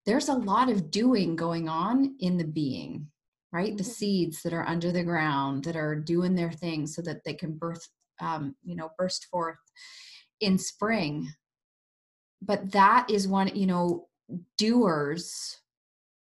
[0.06, 3.06] there's a lot of doing going on in the being
[3.52, 3.76] right mm-hmm.
[3.76, 7.34] the seeds that are under the ground that are doing their thing so that they
[7.34, 7.88] can birth
[8.20, 9.58] um, you know burst forth
[10.40, 11.28] in spring
[12.42, 14.08] but that is one you know
[14.56, 15.60] doers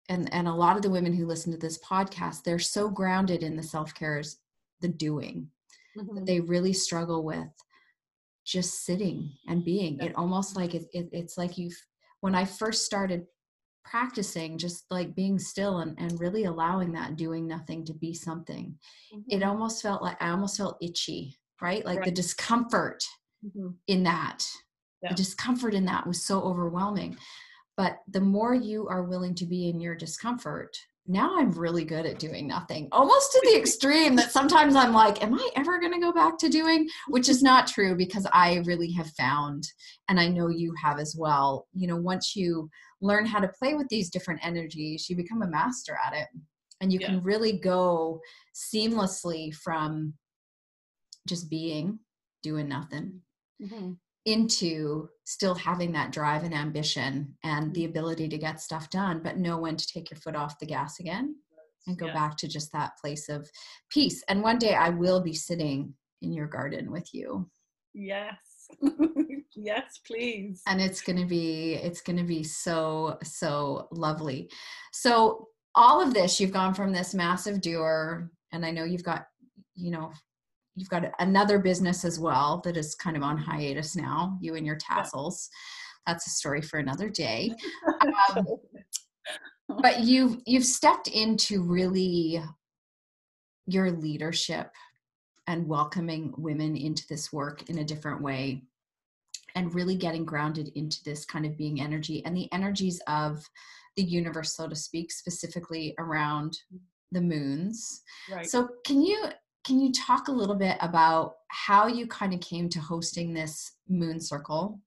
[0.10, 3.44] and and a lot of the women who listen to this podcast they're so grounded
[3.44, 4.38] in the self-care is
[4.82, 5.48] the doing
[5.98, 6.24] mm-hmm.
[6.26, 7.50] they really struggle with
[8.46, 11.78] just sitting and being it almost like it, it, it's like you've
[12.22, 13.26] when i first started
[13.84, 18.76] practicing just like being still and, and really allowing that doing nothing to be something
[19.14, 19.22] mm-hmm.
[19.30, 22.06] it almost felt like i almost felt itchy right like right.
[22.06, 23.04] the discomfort
[23.46, 23.70] mm-hmm.
[23.88, 24.44] in that
[25.02, 25.10] yeah.
[25.10, 27.16] the discomfort in that was so overwhelming
[27.78, 30.76] but the more you are willing to be in your discomfort
[31.12, 35.22] now I'm really good at doing nothing, almost to the extreme that sometimes I'm like,
[35.22, 36.88] am I ever going to go back to doing?
[37.10, 39.68] Which is not true because I really have found,
[40.08, 42.70] and I know you have as well, you know, once you
[43.02, 46.28] learn how to play with these different energies, you become a master at it.
[46.80, 47.08] And you yeah.
[47.08, 48.22] can really go
[48.56, 50.14] seamlessly from
[51.28, 52.00] just being,
[52.42, 53.22] doing nothing,
[53.62, 53.92] mm-hmm
[54.26, 57.90] into still having that drive and ambition and the mm-hmm.
[57.90, 61.00] ability to get stuff done, but know when to take your foot off the gas
[61.00, 61.36] again
[61.88, 62.14] and go yeah.
[62.14, 63.50] back to just that place of
[63.90, 64.24] peace.
[64.28, 67.50] And one day I will be sitting in your garden with you.
[67.94, 68.38] Yes.
[69.56, 70.62] yes, please.
[70.68, 74.50] And it's going to be it's going to be so so lovely.
[74.94, 79.26] So all of this you've gone from this massive doer and I know you've got
[79.76, 80.12] you know
[80.76, 84.66] you've got another business as well that is kind of on hiatus now you and
[84.66, 85.50] your tassels.
[86.08, 87.52] That's a story for another day.
[88.36, 88.46] Um,
[89.82, 92.42] but you've you've stepped into really
[93.68, 94.72] your leadership
[95.48, 98.64] and welcoming women into this work in a different way
[99.56, 103.46] and really getting grounded into this kind of being energy and the energies of
[103.98, 106.58] the universe so to speak specifically around
[107.12, 108.02] the moons.
[108.32, 108.46] Right.
[108.46, 109.26] so can you
[109.66, 113.74] can you talk a little bit about how you kind of came to hosting this
[113.88, 114.80] moon circle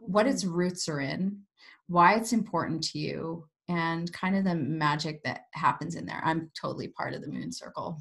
[0.00, 0.54] what its mm-hmm.
[0.54, 1.38] roots are in
[1.86, 6.50] why it's important to you and kind of the magic that happens in there i'm
[6.60, 8.00] totally part of the moon circle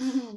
[0.00, 0.36] mm-hmm.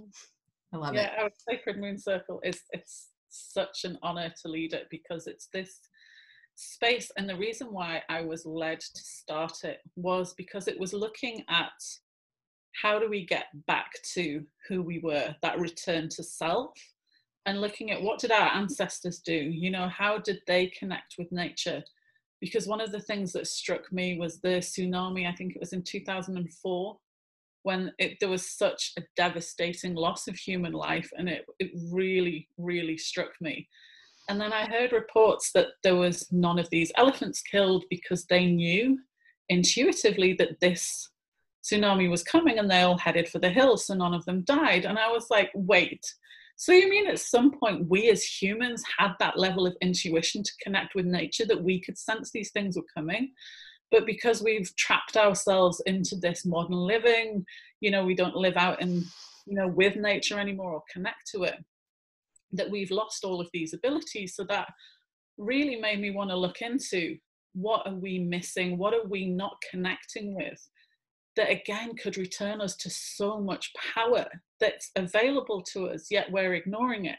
[0.74, 4.74] i love yeah, it our sacred moon circle is it's such an honor to lead
[4.74, 5.80] it because it's this
[6.56, 10.94] space and the reason why i was led to start it was because it was
[10.94, 11.72] looking at
[12.74, 16.74] how do we get back to who we were, that return to self,
[17.46, 19.34] and looking at what did our ancestors do?
[19.34, 21.84] You know, how did they connect with nature?
[22.40, 25.74] Because one of the things that struck me was the tsunami, I think it was
[25.74, 26.98] in 2004,
[27.64, 32.48] when it, there was such a devastating loss of human life, and it, it really,
[32.58, 33.68] really struck me.
[34.30, 38.46] And then I heard reports that there was none of these elephants killed because they
[38.46, 39.00] knew
[39.50, 41.10] intuitively that this
[41.64, 44.86] tsunami was coming and they all headed for the hills, so none of them died.
[44.86, 46.14] And I was like, wait,
[46.56, 50.52] so you mean at some point we as humans had that level of intuition to
[50.62, 53.32] connect with nature that we could sense these things were coming?
[53.92, 57.46] But because we've trapped ourselves into this modern living,
[57.82, 59.06] you know, we don't live out in,
[59.48, 61.56] you know, with nature anymore or connect to it.
[62.52, 64.36] that we've lost all of these abilities.
[64.36, 64.70] So that
[65.38, 67.18] really made me want to look into
[67.54, 68.78] what are we missing?
[68.78, 70.60] What are we not connecting with?
[71.40, 74.26] That again could return us to so much power
[74.60, 77.16] that's available to us, yet we're ignoring it.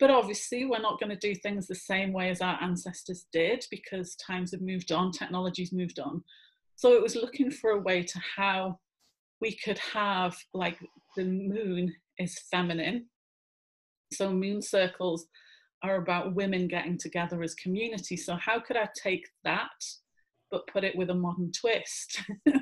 [0.00, 3.62] But obviously, we're not going to do things the same way as our ancestors did
[3.70, 6.24] because times have moved on, technology's moved on.
[6.76, 8.78] So it was looking for a way to how
[9.42, 10.78] we could have, like,
[11.14, 13.10] the moon is feminine.
[14.10, 15.26] So moon circles
[15.82, 18.16] are about women getting together as community.
[18.16, 19.68] So how could I take that
[20.54, 22.22] but put it with a modern twist?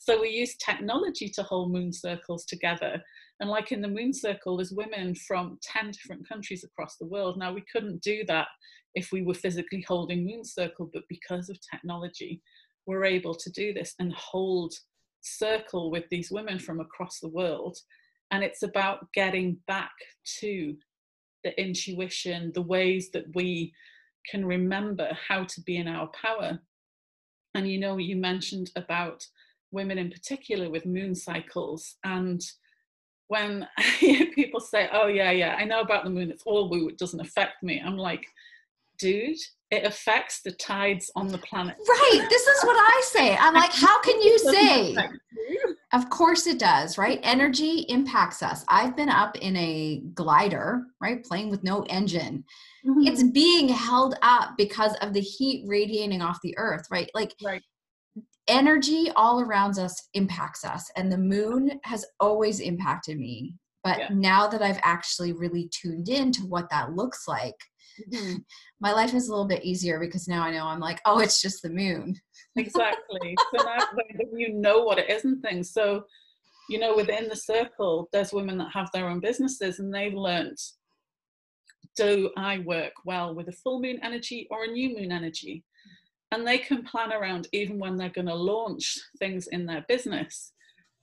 [0.00, 3.00] so we use technology to hold moon circles together.
[3.38, 7.38] And like in the moon circle, there's women from 10 different countries across the world.
[7.38, 8.48] Now we couldn't do that
[8.96, 12.42] if we were physically holding moon circle, but because of technology,
[12.84, 14.74] we're able to do this and hold
[15.20, 17.78] circle with these women from across the world.
[18.32, 19.92] And it's about getting back
[20.40, 20.74] to
[21.44, 23.72] the intuition, the ways that we
[24.28, 26.58] can remember how to be in our power.
[27.56, 29.26] And you know, you mentioned about
[29.70, 31.96] women in particular with moon cycles.
[32.04, 32.42] And
[33.28, 33.66] when
[33.98, 37.20] people say, Oh, yeah, yeah, I know about the moon, it's all woo, it doesn't
[37.20, 38.26] affect me, I'm like,
[38.98, 39.38] dude,
[39.70, 41.76] it affects the tides on the planet.
[41.88, 42.26] Right.
[42.30, 43.36] This is what I say.
[43.36, 44.96] I'm like, how can you say?
[45.92, 47.20] Of course it does, right?
[47.22, 48.64] Energy impacts us.
[48.68, 51.24] I've been up in a glider, right?
[51.24, 52.44] Playing with no engine.
[52.86, 53.06] Mm-hmm.
[53.06, 57.10] It's being held up because of the heat radiating off the earth, right?
[57.14, 57.62] Like, right.
[58.46, 60.90] energy all around us impacts us.
[60.96, 63.54] And the moon has always impacted me.
[63.82, 64.08] But yeah.
[64.10, 67.54] now that I've actually really tuned in to what that looks like.
[68.80, 71.40] my life is a little bit easier because now I know I'm like, oh, it's
[71.40, 72.14] just the moon.
[72.56, 73.36] exactly.
[73.54, 73.78] So now
[74.32, 75.72] you know what it is and things.
[75.72, 76.04] So,
[76.68, 80.58] you know, within the circle, there's women that have their own businesses and they've learned
[81.96, 85.64] do I work well with a full moon energy or a new moon energy?
[86.30, 90.52] And they can plan around even when they're going to launch things in their business.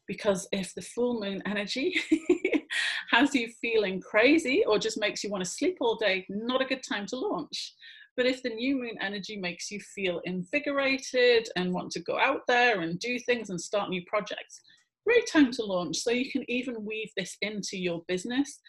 [0.08, 1.95] Because if the full moon energy
[3.12, 6.66] has you feeling crazy or just makes you want to sleep all day, not a
[6.66, 7.74] good time to launch.
[8.16, 12.41] But if the new moon energy makes you feel invigorated and want to go out
[12.47, 14.62] there and do things and start new projects,
[15.06, 15.97] great time to launch.
[15.97, 18.60] So you can even weave this into your business,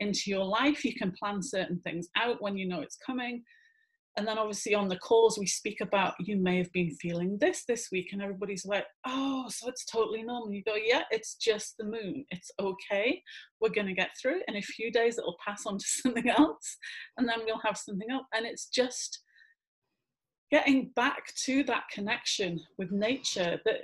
[0.00, 0.84] into your life.
[0.84, 3.44] You can plan certain things out when you know it's coming
[4.18, 7.64] and then obviously on the calls we speak about you may have been feeling this
[7.66, 10.52] this week and everybody's like oh so it's totally normal.
[10.52, 12.24] You go yeah it's just the moon.
[12.30, 13.22] It's okay.
[13.60, 15.18] We're going to get through it in a few days.
[15.18, 16.76] It'll pass on to something else
[17.16, 18.26] and then we'll have something else.
[18.34, 19.20] And it's just
[20.50, 23.82] getting back to that connection with nature that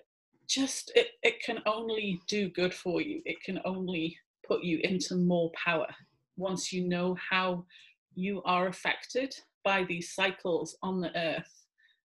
[0.48, 3.22] just it, it can only do good for you.
[3.24, 4.16] It can only
[4.46, 5.86] put you into more power
[6.36, 7.64] once you know how
[8.16, 11.50] you are affected by these cycles on the earth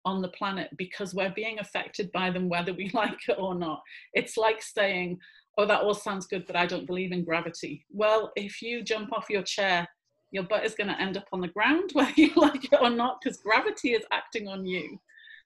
[0.03, 3.81] on the planet because we're being affected by them whether we like it or not.
[4.13, 5.19] It's like saying
[5.57, 7.85] oh that all sounds good but i don't believe in gravity.
[7.91, 9.87] Well if you jump off your chair
[10.31, 12.89] your butt is going to end up on the ground whether you like it or
[12.89, 14.99] not because gravity is acting on you.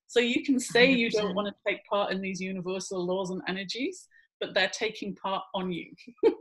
[0.07, 0.97] So you can say 100%.
[0.97, 4.07] you don't want to take part in these universal laws and energies
[4.39, 5.91] but they're taking part on you.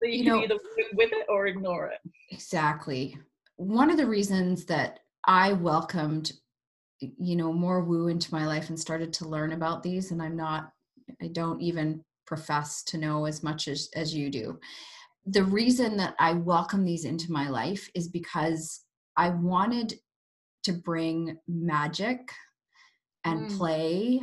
[0.00, 1.98] So you, you can know, either work with it or ignore it.
[2.30, 3.18] Exactly
[3.58, 6.32] one of the reasons that I welcomed,
[7.00, 10.36] you know, more woo into my life and started to learn about these, and I'm
[10.36, 10.70] not,
[11.20, 14.58] I don't even profess to know as much as, as you do.
[15.26, 18.84] The reason that I welcome these into my life is because
[19.16, 19.94] I wanted
[20.62, 22.20] to bring magic
[23.24, 23.58] and mm.
[23.58, 24.20] play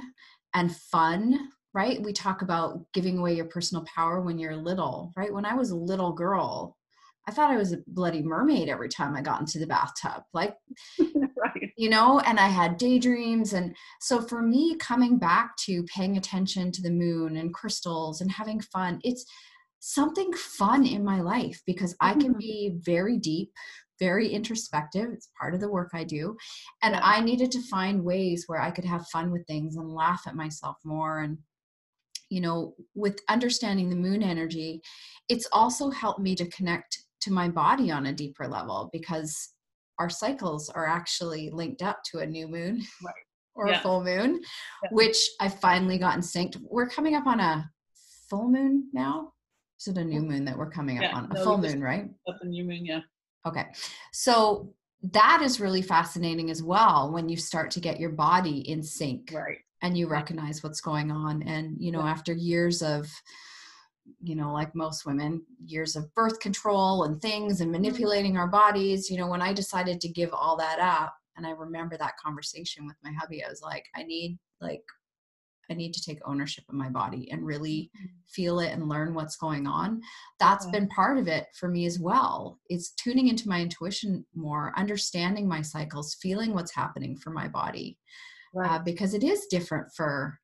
[0.54, 5.34] and fun right we talk about giving away your personal power when you're little right
[5.34, 6.78] when i was a little girl
[7.28, 10.24] I thought I was a bloody mermaid every time I got into the bathtub.
[10.34, 10.56] Like,
[11.00, 11.72] right.
[11.76, 13.54] you know, and I had daydreams.
[13.54, 18.32] And so for me, coming back to paying attention to the moon and crystals and
[18.32, 19.26] having fun, it's
[19.80, 22.40] something fun in my life because I can mm-hmm.
[22.40, 23.52] be very deep,
[24.00, 25.10] very introspective.
[25.12, 26.38] It's part of the work I do.
[26.84, 27.02] And yeah.
[27.04, 30.36] I needed to find ways where I could have fun with things and laugh at
[30.36, 31.38] myself more and
[32.30, 34.82] you know, with understanding the moon energy,
[35.30, 39.50] it's also helped me to connect to my body on a deeper level because
[40.00, 43.14] our cycles are actually linked up to a new moon right.
[43.56, 43.80] or yeah.
[43.80, 44.40] a full moon,
[44.84, 44.90] yeah.
[44.92, 46.60] which I finally gotten synced.
[46.62, 47.70] We're coming up on a
[48.30, 49.34] full moon now.
[49.80, 51.32] Is it a new moon that we're coming yeah, up on?
[51.32, 52.10] A no, full moon, right?
[52.26, 53.02] That's a new moon, yeah.
[53.46, 53.66] Okay.
[54.12, 54.74] So
[55.14, 59.32] that is really fascinating as well when you start to get your body in sync.
[59.34, 59.58] Right.
[59.82, 61.44] And you recognize what's going on.
[61.44, 63.08] And, you know, after years of
[64.22, 67.82] you know, like most women, years of birth control and things and Mm-hmm.
[67.84, 69.10] manipulating our bodies.
[69.10, 72.86] You know, when I decided to give all that up, and I remember that conversation
[72.86, 74.84] with my hubby, I was like, I need, like,
[75.70, 77.90] I need to take ownership of my body and really
[78.28, 80.00] feel it and learn what's going on.
[80.40, 80.72] That's Yeah.
[80.74, 82.60] been part of it for me as well.
[82.70, 87.98] It's tuning into my intuition more, understanding my cycles, feeling what's happening for my body,
[88.64, 90.40] uh, because it is different for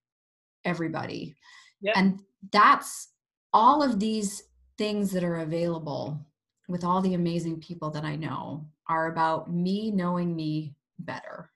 [0.66, 1.36] everybody.
[1.82, 1.94] Yeah.
[1.96, 2.20] And
[2.52, 3.11] that's
[3.54, 4.44] all of these
[4.78, 6.26] things that are available
[6.68, 11.52] with all the amazing people that I know are about me knowing me better.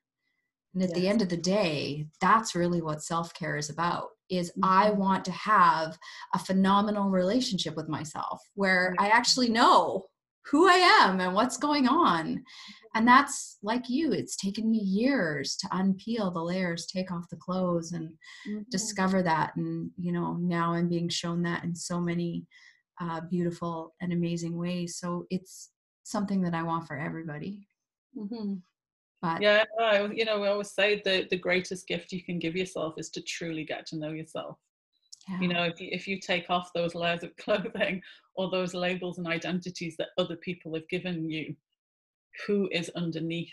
[0.74, 4.10] And at the end of the day, that's really what self-care is about.
[4.28, 4.96] Is I Mhm.
[4.96, 5.98] want to have
[6.34, 8.94] a phenomenal relationship with myself where.
[8.98, 10.10] I actually know
[10.50, 12.44] who I am and what's going on.
[12.96, 17.36] And that's like you, it's taken me years to unpeel the layers, take off the
[17.36, 18.08] clothes and
[18.48, 18.64] Mhm.
[18.70, 22.46] discover that and you know now i'm being shown that in so many
[23.00, 25.72] uh, beautiful and amazing ways so it's
[26.04, 27.66] something that i want for everybody
[28.16, 28.54] mm-hmm.
[29.20, 32.56] but Yeah, I, you know, we always say the the greatest gift you can give
[32.56, 34.56] yourself is to truly get to know yourself.
[35.28, 38.02] yeah, You know, if you, if you take off those layers of clothing
[38.36, 41.54] or those labels and identities that other people have given you,
[42.46, 43.52] who is underneath,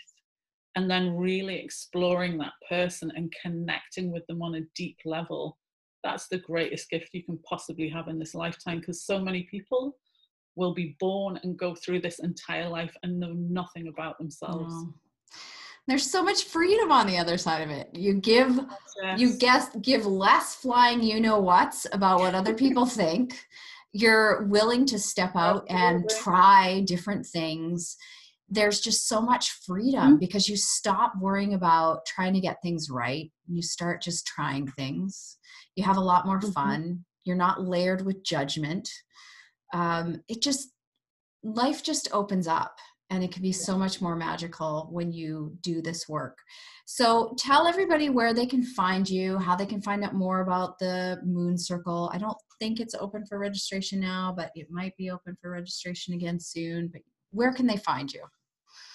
[0.76, 5.58] and then really exploring that person and connecting with them on a deep level,
[6.02, 8.80] that's the greatest gift you can possibly have in this lifetime.
[8.80, 9.96] Because so many people
[10.56, 14.74] will be born and go through this entire life and know nothing about themselves.
[15.86, 17.90] there's so much freedom on the other side of it.
[17.92, 18.60] You give
[19.16, 23.46] you guess give less flying you know what's about what other people think.
[23.92, 27.96] You're willing to step out and try different things
[28.48, 33.32] there's just so much freedom because you stop worrying about trying to get things right.
[33.48, 35.38] You start just trying things.
[35.76, 36.52] You have a lot more Mhm.
[36.52, 37.04] fun.
[37.24, 38.88] You're not layered with judgment.
[39.72, 40.68] Um, it just
[41.42, 42.78] life just opens up
[43.10, 46.38] and it can be so much more magical when you do this work.
[46.86, 50.78] So tell everybody where they can find you how they can find out more about
[50.78, 52.10] the moon circle.
[52.14, 56.14] I don't think it's open for registration now but it might be open for registration
[56.14, 57.02] again soon but
[57.34, 58.22] where can they find you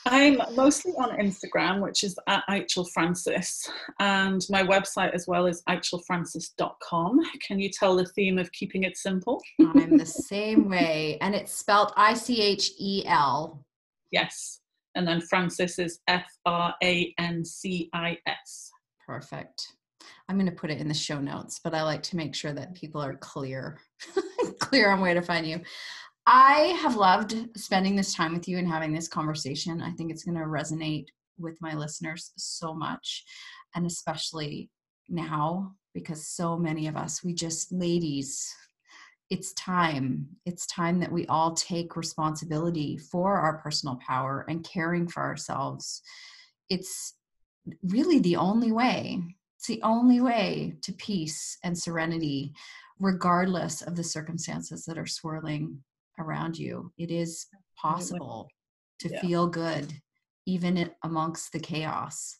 [0.05, 3.69] I'm mostly on Instagram, which is at Ichel Francis,
[3.99, 7.19] and my website as well is ichelfrancis.com.
[7.45, 9.39] Can you tell the theme of keeping it simple?
[9.59, 13.63] i'm the same way and it's spelled E i-c-h-e-l
[14.11, 14.61] Yes.
[14.95, 18.71] And then Francis is F R A N C I S.
[19.05, 19.67] perfect
[20.27, 22.53] i'm going to put it in the show notes but i like to make sure
[22.53, 23.77] that people are clear
[24.59, 25.59] clear on where to find you
[26.31, 29.81] I have loved spending this time with you and having this conversation.
[29.81, 31.07] I think it's going to resonate
[31.39, 33.23] with my listeners so much,
[33.73, 34.69] and especially
[35.07, 38.47] now because so many of us, we just, ladies,
[39.31, 40.27] it's time.
[40.45, 46.03] It's time that we all take responsibility for our personal power and caring for ourselves.
[46.69, 47.15] It's
[47.81, 49.19] really the only way.
[49.57, 52.53] It's the only way to peace and serenity,
[52.99, 55.83] regardless of the circumstances that are swirling
[56.19, 56.91] around you.
[56.97, 57.47] It is
[57.77, 58.49] possible
[58.99, 59.21] to Yeah.
[59.21, 59.93] feel good
[60.45, 62.37] even amongst the chaos.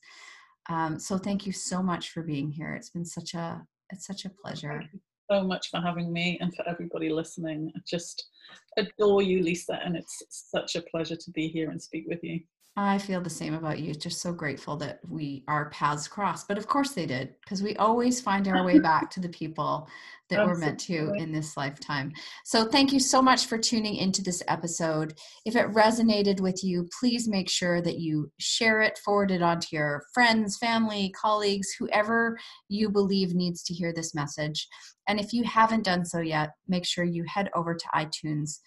[0.68, 2.74] Um, so thank you so much for being here.
[2.76, 4.80] It's been such a it's such a pleasure.
[4.82, 5.00] Thank you
[5.32, 7.72] so much for having me and for everybody listening.
[7.76, 8.30] I just
[8.78, 12.42] adore you, Lisa, and it's such a pleasure to be here and speak with you.
[12.76, 13.93] I feel the same about you.
[13.93, 16.47] Just so grateful that we our paths crossed.
[16.47, 19.88] But of course they did, because we always find our way back to the people
[20.30, 22.13] that we're meant to in this lifetime.
[22.45, 25.17] So thank you so much for tuning into this episode.
[25.43, 29.59] If it resonated with you, please make sure that you share it, forward it on
[29.59, 32.38] to your friends, family, colleagues, whoever
[32.70, 34.67] you believe needs to hear this message.
[35.07, 38.59] And if you haven't done so yet, make sure you head over to iTunes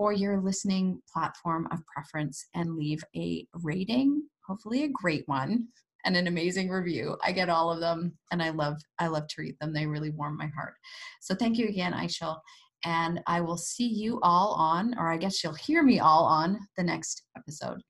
[0.00, 5.68] or your listening platform of preference and leave a rating, hopefully a great one,
[6.06, 7.18] and an amazing review.
[7.22, 9.74] I get all of them and I love I love to read them.
[9.74, 10.72] They really warm my heart.
[11.20, 12.38] So thank you again, Ichel.
[12.86, 16.58] And I will see you all on, or I guess you'll hear me all on
[16.78, 17.82] the next episode.